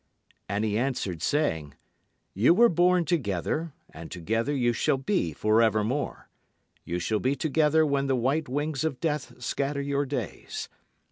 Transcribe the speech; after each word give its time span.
And 0.49 0.65
he 0.65 0.79
answered 0.79 1.21
saying: 1.21 1.75
You 2.33 2.55
were 2.55 2.69
born 2.69 3.05
together, 3.05 3.71
and 3.91 4.09
together 4.09 4.51
you 4.55 4.73
shall 4.73 4.97
be 4.97 5.31
forevermore. 5.31 6.27
You 6.83 6.97
shall 6.97 7.19
be 7.19 7.35
together 7.35 7.85
when 7.85 8.07
the 8.07 8.15
white 8.15 8.49
wings 8.49 8.83
of 8.83 8.99
death 8.99 9.39
scatter 9.43 9.79
your 9.83 10.07
days. 10.07 10.69